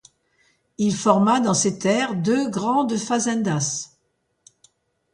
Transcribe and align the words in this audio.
Il 0.79 0.95
forma 0.95 1.39
dans 1.41 1.53
ses 1.53 1.77
terres 1.77 2.15
deux 2.15 2.49
grandes 2.49 2.97
fazendas. 2.97 3.99